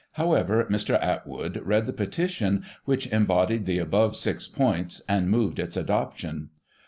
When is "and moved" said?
5.07-5.59